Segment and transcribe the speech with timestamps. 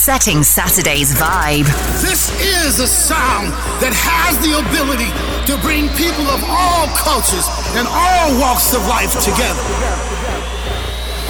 [0.00, 1.66] Setting Saturday's vibe.
[2.00, 3.52] This is a sound
[3.84, 5.12] that has the ability
[5.44, 7.44] to bring people of all cultures
[7.76, 9.60] and all walks of life together.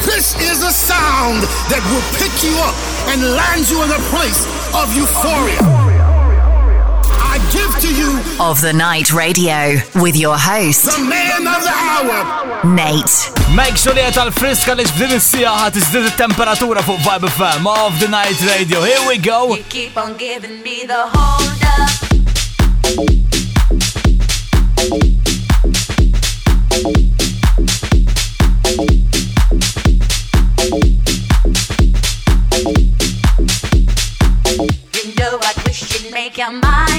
[0.06, 2.78] This is a sound that will pick you up
[3.10, 5.89] and land you in a place of euphoria
[7.50, 8.10] give to you
[8.40, 13.30] of the night radio with your host, the man of the hour, Nate.
[13.54, 18.08] Make sure li tal-friska li f'din is-sija ħat iżdied it-temperatura fuq Vibe FM of the
[18.08, 18.82] night radio.
[18.86, 19.54] Here we go.
[19.54, 21.90] You keep on giving me the hold up.
[34.94, 36.89] You know I wish you'd make your mind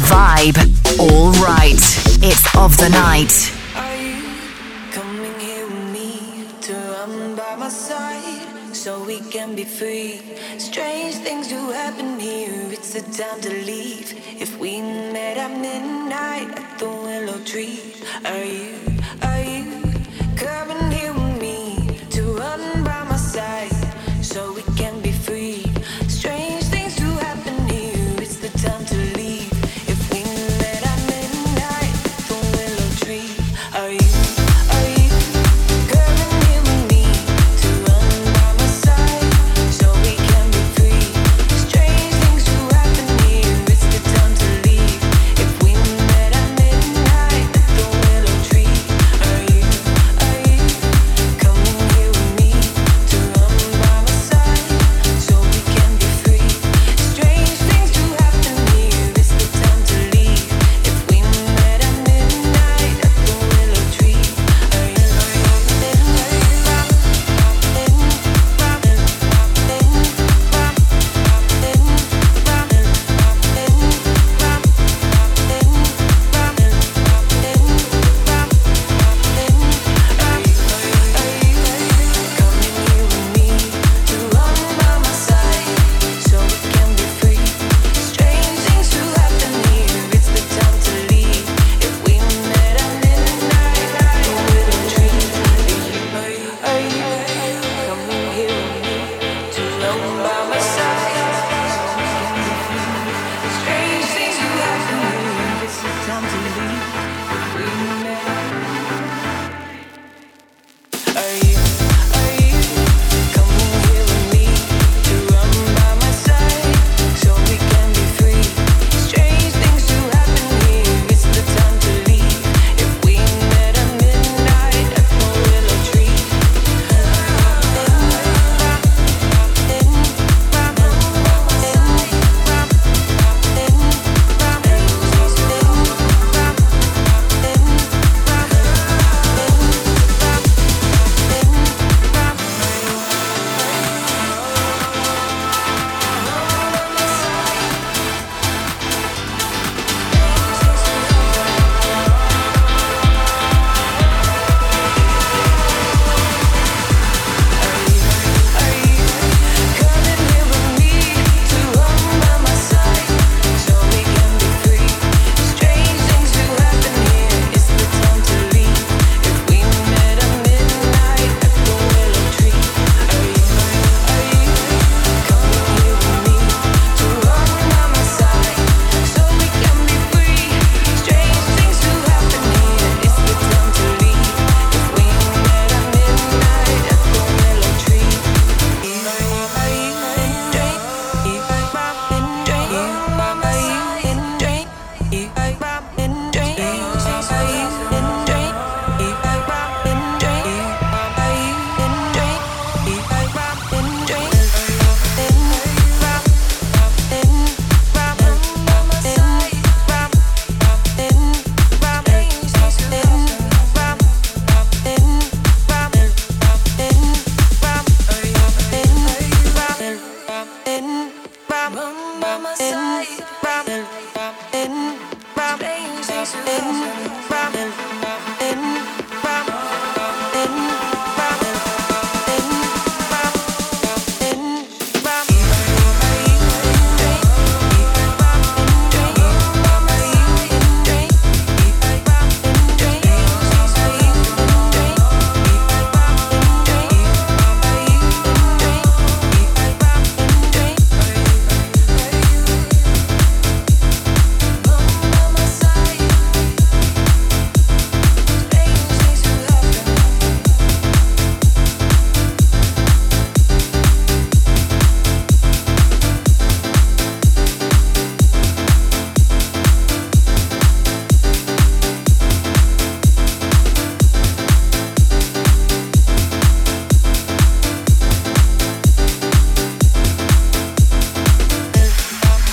[0.00, 0.56] Vibe.
[0.98, 1.82] All right,
[2.22, 3.52] it's of the night.
[3.76, 4.22] Are you
[4.90, 10.20] coming here with me to run by my side so we can be free?
[10.56, 12.72] Strange things do happen here.
[12.72, 14.14] It's the time to leave.
[14.40, 18.81] If we met at midnight at the willow tree, are you?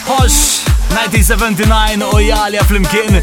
[0.09, 2.01] Hosh 1979
[2.59, 3.21] u Flimkin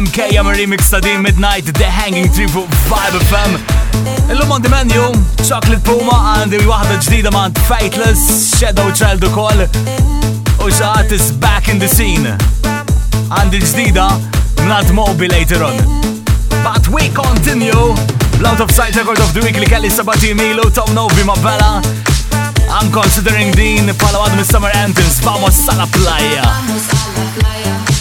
[0.00, 3.58] MK jam remix ta' Midnight The Hanging Tree fuq 5 FM
[4.30, 5.12] Illum on the menu
[5.48, 10.02] Chocolate Puma and għandi waħda ġdida ma' Faithless Shadow Child ukoll call.
[10.58, 12.34] Oh, Xaħat is back in the scene.
[13.30, 14.08] Għandi ġdida
[14.64, 15.78] mnad Moby later on.
[16.66, 17.94] But we continue.
[18.40, 21.78] Blood of Sight Record of the Week li kelli sabati milu Tom Novi ma' Bella
[22.74, 23.86] I'm considering Dean.
[24.02, 27.93] Pala għadu summer anthems Vamos alla playa Vamos alla playa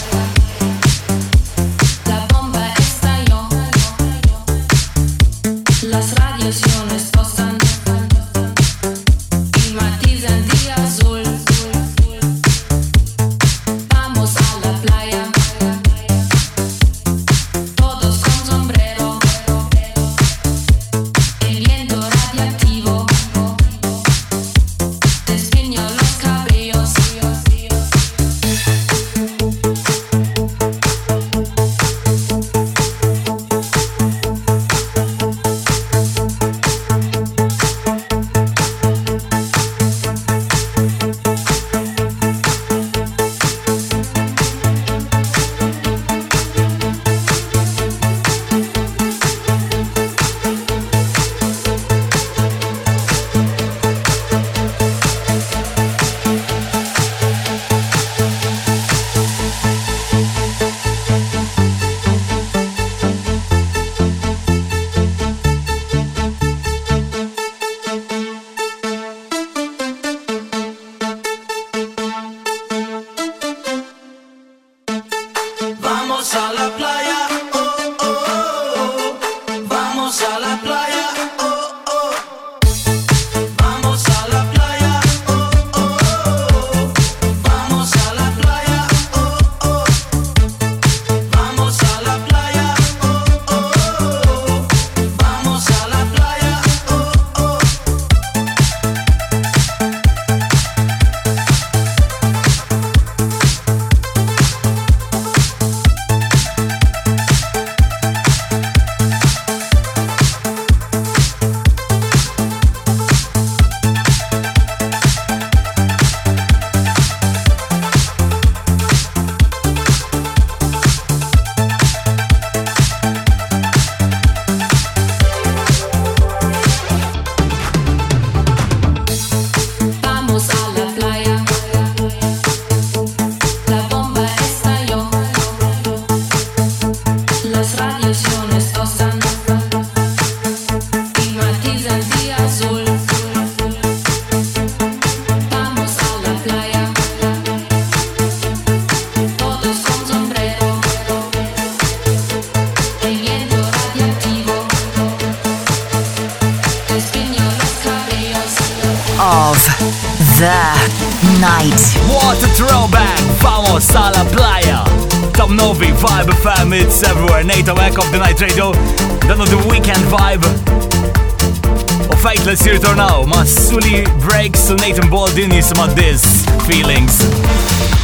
[173.74, 178.03] Sully Breaks, Nathan Baldini, some of these feelings.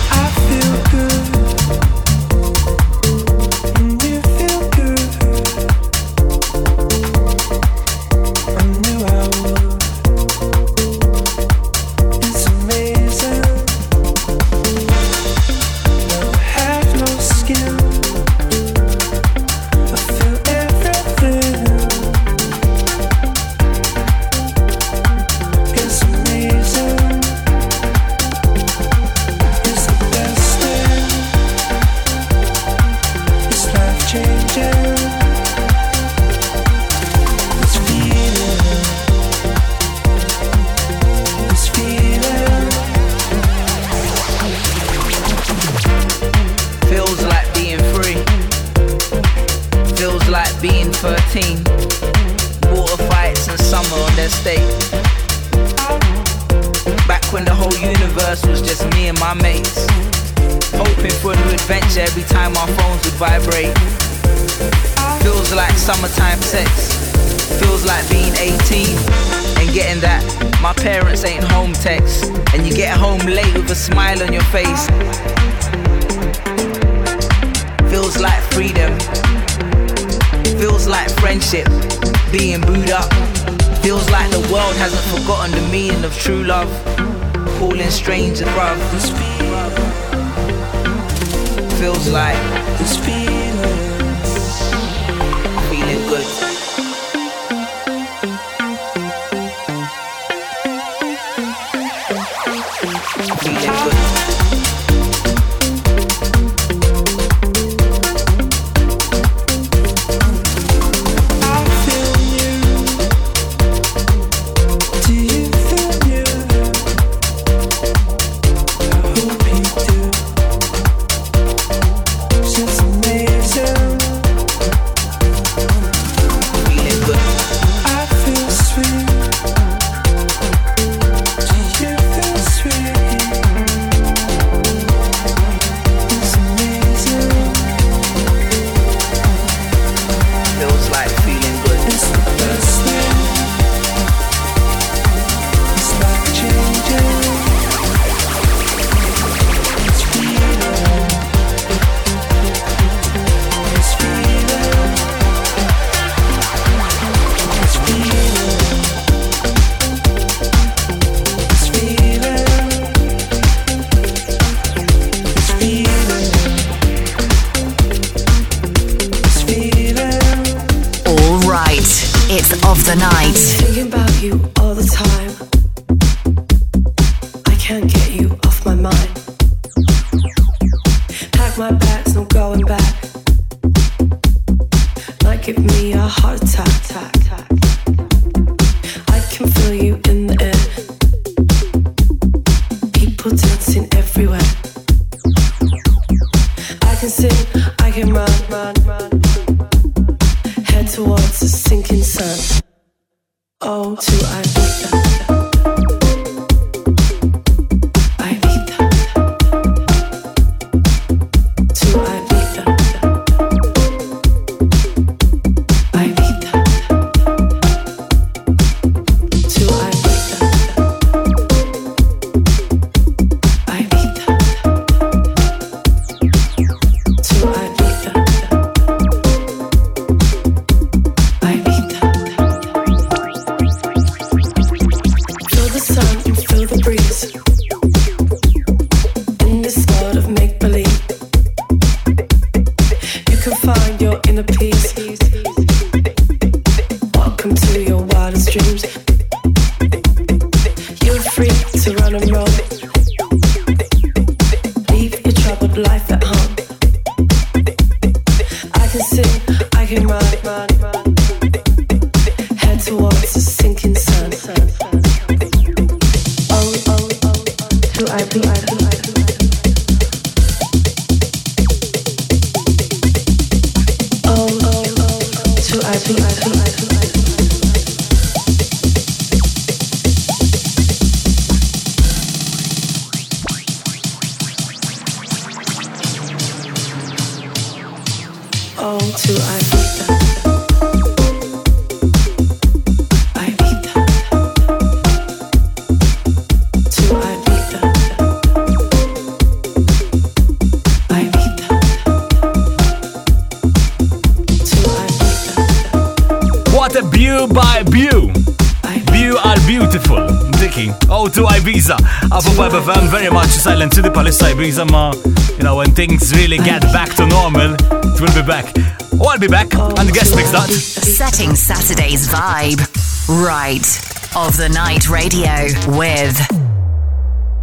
[314.60, 315.16] bring some, uh,
[315.58, 318.66] you know, when things really get back to normal, it will be back.
[319.14, 320.68] Oh, I'll be back and the guest mix that.
[320.70, 322.82] Setting Saturday's vibe.
[323.30, 323.88] Right.
[324.36, 325.64] Of the Night Radio
[325.98, 326.36] with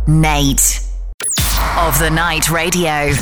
[0.09, 0.81] Nate.
[1.77, 3.13] Of the Night Radio.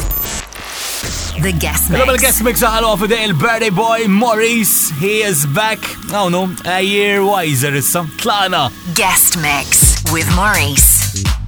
[1.42, 2.04] The guest mix.
[2.04, 4.90] Global guest mix Hello, for the El Birthday Boy Maurice.
[5.00, 5.80] He is back,
[6.12, 8.70] I don't know, a year wiser It's some Tlana.
[8.94, 11.43] Guest mix with Maurice.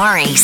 [0.00, 0.39] Amari.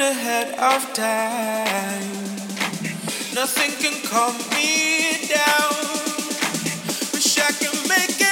[0.00, 2.10] bit ahead of time.
[3.34, 5.72] Nothing can calm me down.
[7.12, 8.29] Wish I can make it.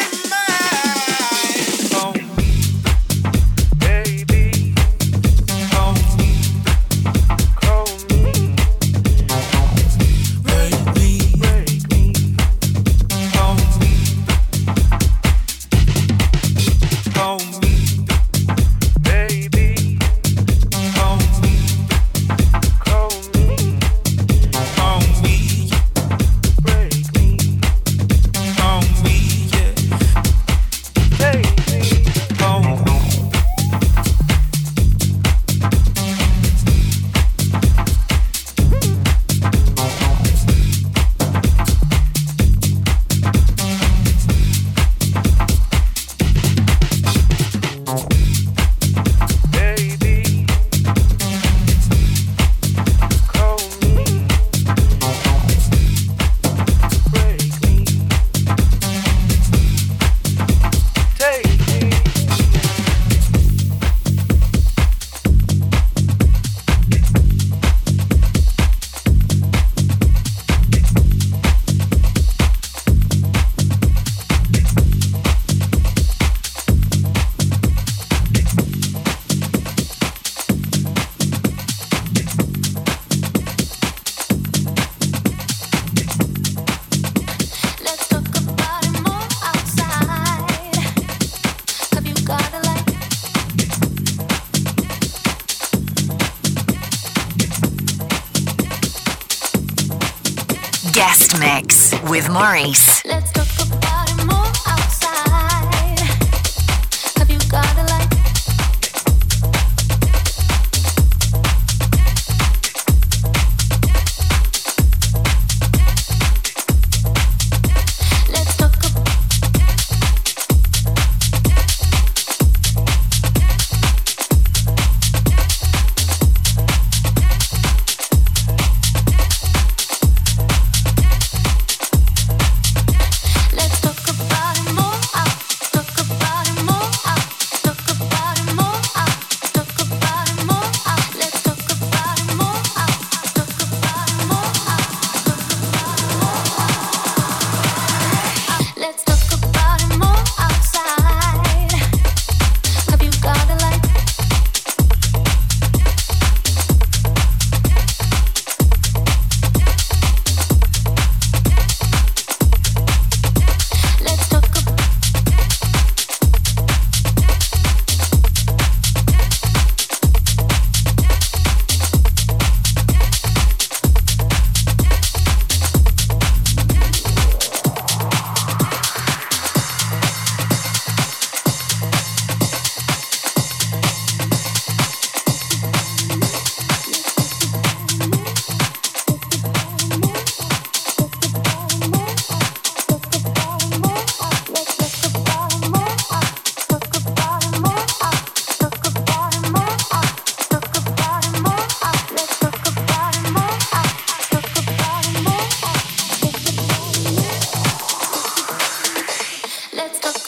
[100.98, 103.04] guest mix with Maurice.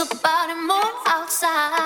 [0.01, 1.80] about it more outside.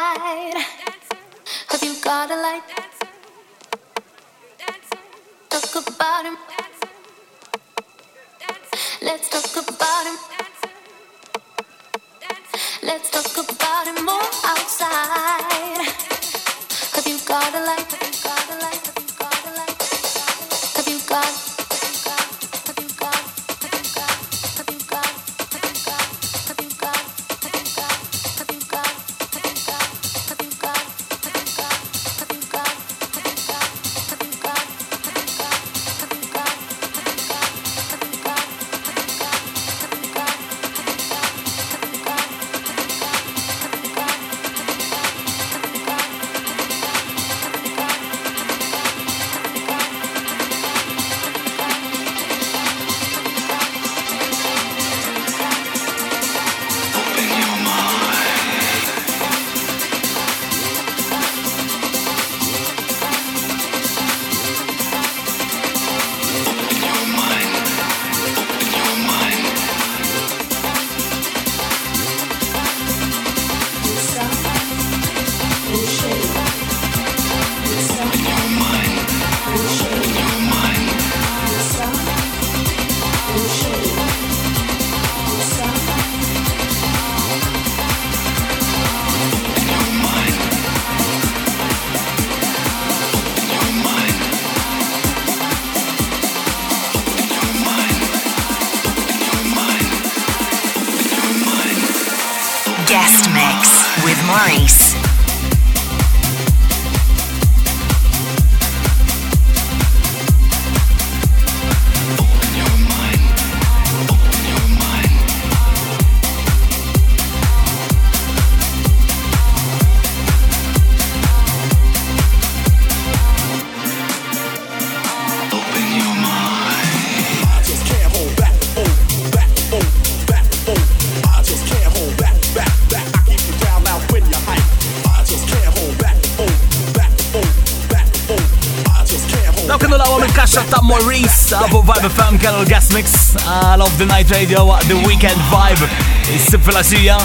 [142.45, 143.13] Kellu l-Gas Mix.
[143.41, 145.87] Għal uh, of the Night Radio The Weekend Vibe.
[146.35, 147.17] Is-sib fil-asija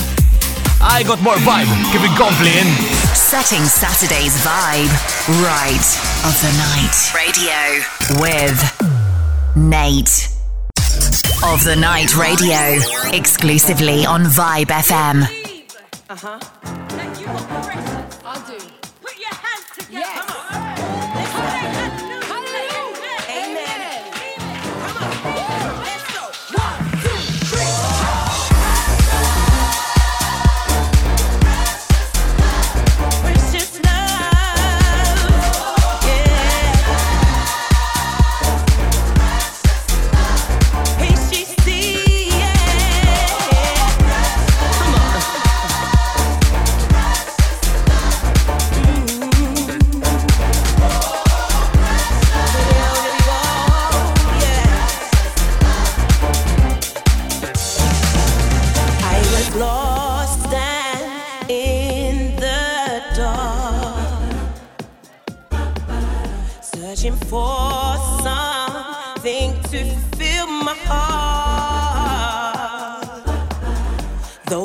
[0.79, 2.69] I got more vibe, kif inkompli in
[3.19, 4.93] Setting Saturday's vibe
[5.43, 5.87] Right
[6.23, 6.95] of the Night.
[7.11, 7.59] Radio
[8.23, 8.63] With
[9.59, 10.29] Nate.
[11.51, 12.79] Of the Night Radio
[13.11, 15.27] Exclusively on Vibe FM
[16.09, 16.39] Uh-huh.
[16.39, 16.58] see
[70.89, 71.53] of
[74.45, 74.59] the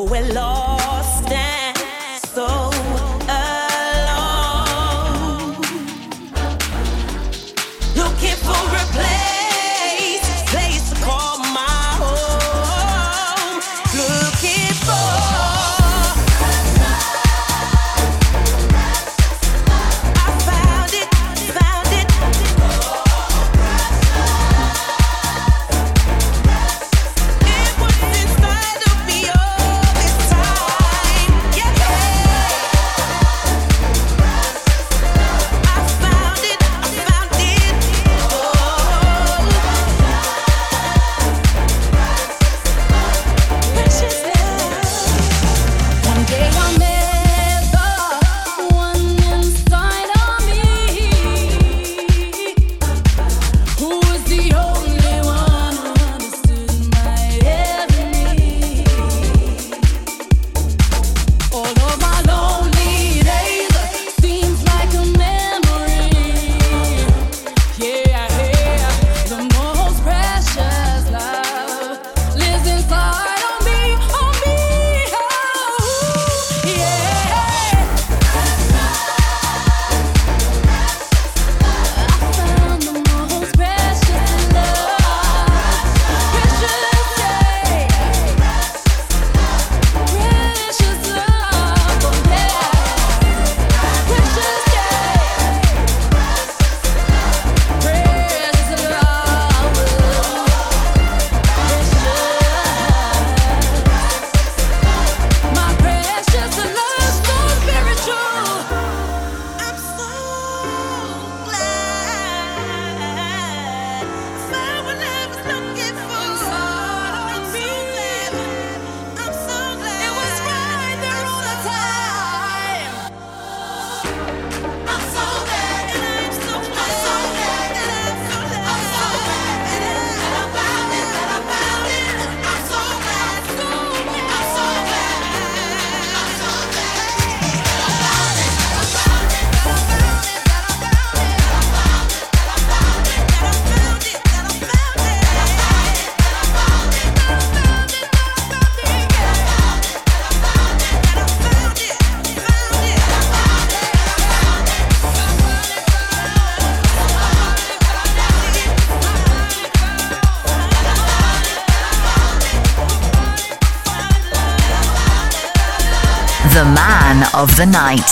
[167.67, 168.11] night.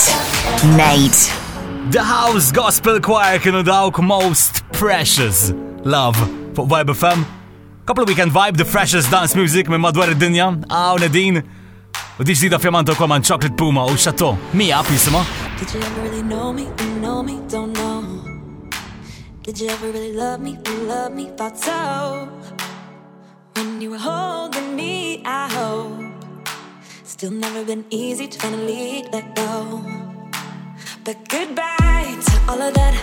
[0.76, 1.30] Nate.
[1.90, 5.50] The House Gospel Choir kienu dawk Most Precious
[5.84, 6.16] Love
[6.54, 7.24] fuq Vibe FM.
[7.86, 11.42] Couple of weekend vibe, the freshest dance music minn madwar id-dinja, għaw Nadine.
[12.20, 14.36] U diġ dida fjamanta kol man Chocolate Puma u Chateau.
[14.54, 15.24] Mija jisima.
[15.58, 16.68] Did you ever really know me?
[17.00, 17.40] Know me?
[17.48, 18.04] Don't know.
[19.42, 20.56] Did you ever really love me?
[20.86, 21.30] Love me?
[21.36, 22.28] Thought so.
[23.54, 24.41] When you were holding me, I hope.
[27.22, 29.80] Still never been easy to finally let go.
[31.04, 32.94] But goodbye to all of that.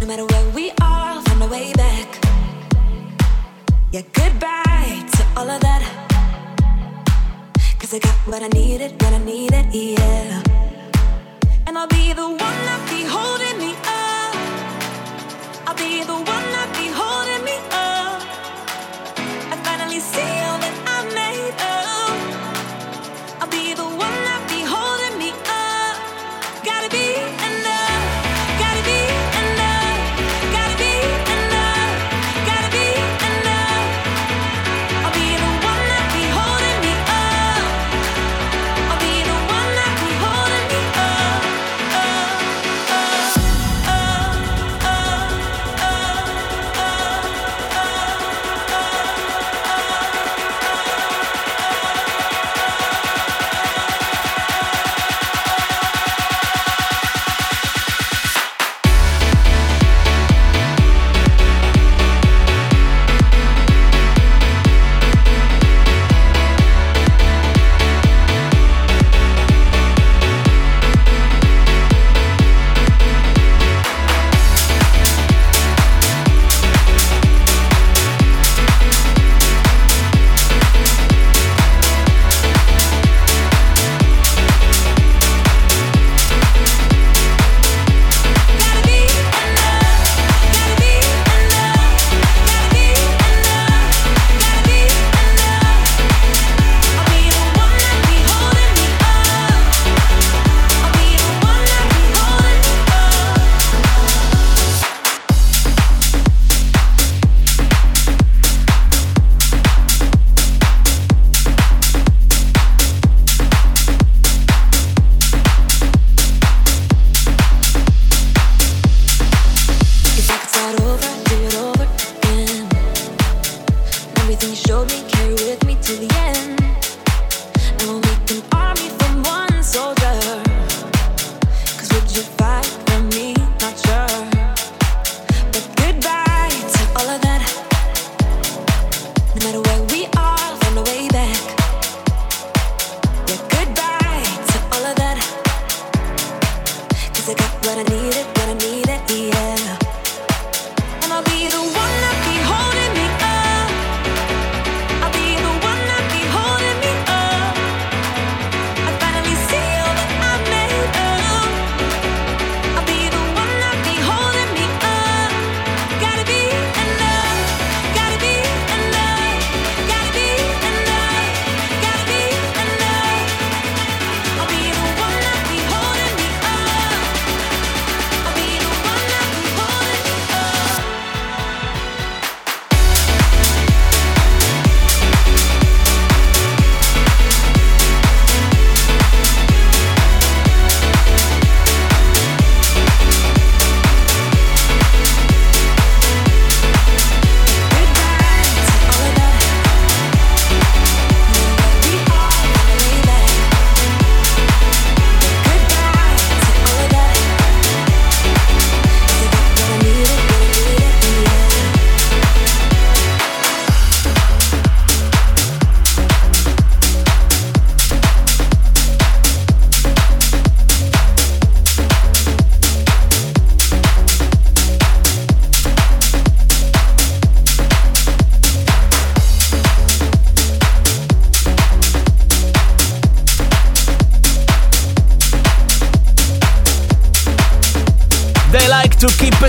[0.00, 2.08] No matter where we are, find a way back.
[3.92, 5.82] Yeah, goodbye to all of that.
[7.78, 10.42] Cause I got what I needed, what I needed, yeah.
[11.68, 12.33] And I'll be the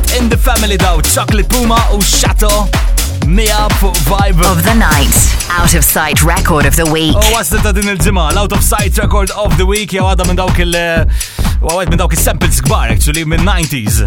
[0.04, 2.68] family daw Chocolate Puma u Shato
[3.28, 4.42] Mia fuq Vibe.
[4.44, 5.16] Of the Night
[5.50, 7.16] Out of Sight Record of the Week.
[7.16, 9.90] U waslet ta' din il-ġimma Out of Sight Record of the Week.
[9.92, 14.04] Jew għadha minn dawk il- għawad minn dawk il-samples kbar actually minn 90s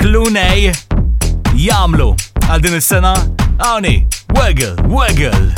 [0.00, 0.72] Clunej
[1.54, 2.14] jamlu
[2.48, 3.12] għal din is-sena
[3.60, 5.52] Għawni, Wiggle, Wiggle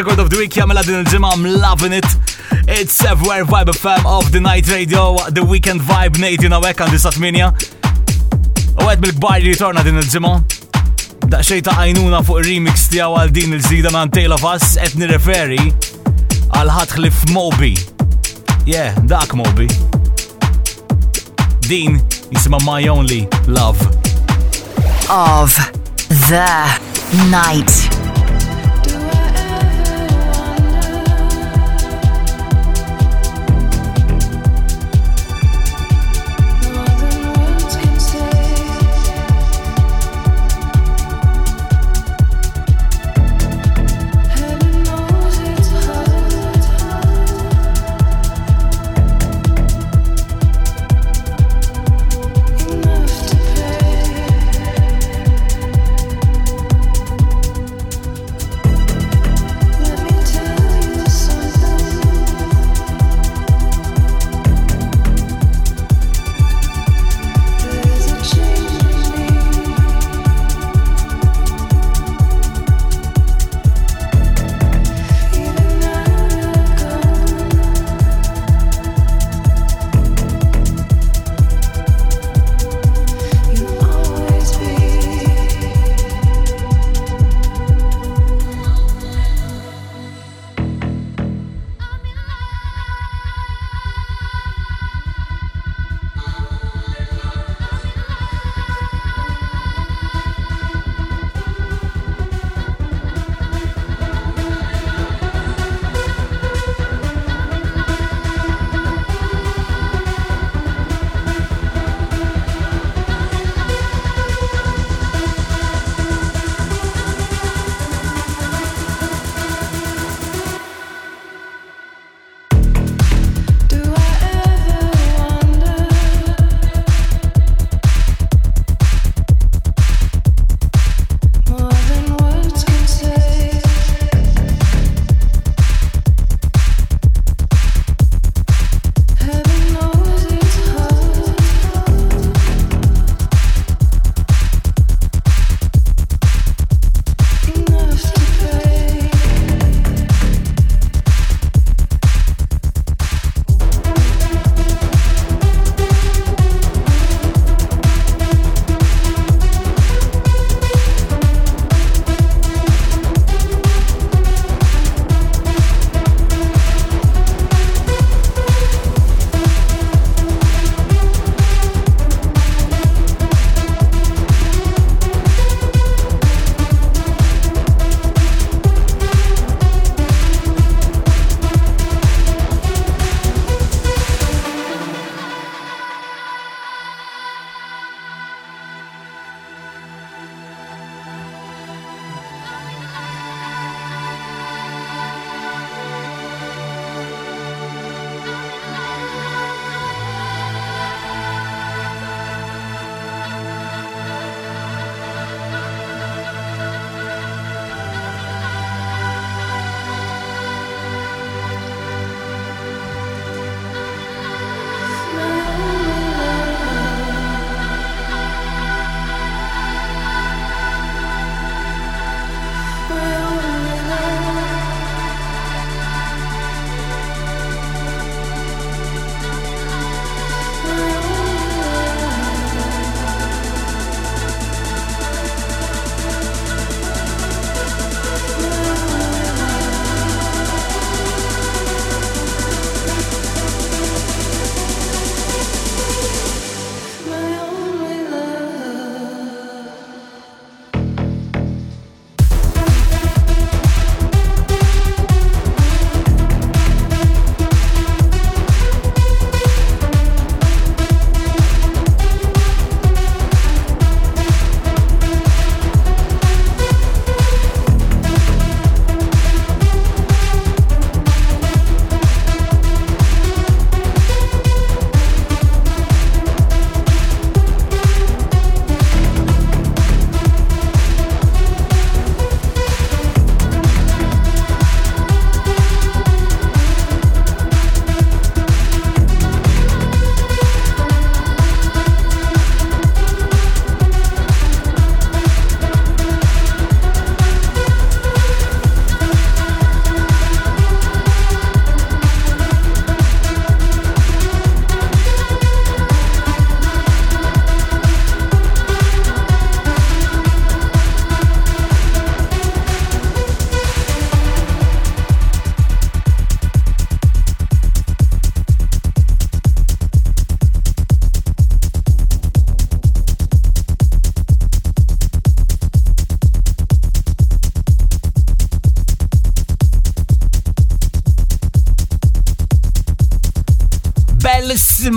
[0.00, 2.06] Record of the Week jamela din il-ġimma I'm loving it.
[2.66, 6.86] It's everywhere Vibe FM of the Night Radio, the Weekend Vibe Nate jina wek eh,
[6.86, 7.50] għandi satminja.
[7.50, 10.32] U oh, għed bil-gbar li torna din il-ġimma.
[11.26, 11.66] Daqxej oh.
[11.68, 15.68] ta' għajnuna uh, fuq remix tijaw għal din il-ġdida man Tale of Us et nireferi
[16.56, 17.74] għal ħatħlif Moby.
[18.64, 19.68] Yeah, dak Moby.
[21.68, 22.00] Din
[22.32, 23.84] jisima My Only Love.
[25.12, 25.60] Of
[26.30, 26.48] the
[27.28, 27.89] night.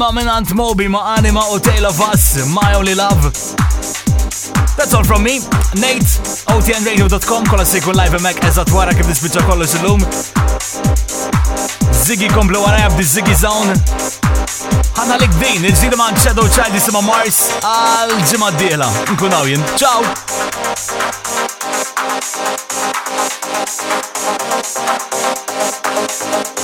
[0.04, 3.32] Bellissima minant Moby ma' Anima u Tale of Us My Only Love.
[4.76, 5.40] That's all from me.
[5.76, 10.04] Nate, otnradio.com, kolla sejku live emek eżat wara kif nispiċċa kollox illum.
[12.04, 13.78] Ziggy komplu wara jabdi Ziggy Zone.
[14.98, 18.90] Ħanna lik din, il-ġdida ma' Shadow Child jisima Mars għal-ġimma d-dieħla.
[19.16, 19.64] Nkun għawjen.
[19.80, 20.02] Ciao!
[26.58, 26.63] you.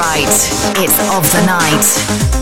[0.00, 0.26] Right,
[0.78, 2.39] it's of the night.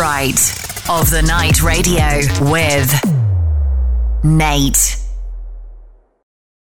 [0.00, 0.40] Right.
[0.88, 2.20] Of the Night Radio
[2.50, 2.90] with
[4.24, 4.99] Nate.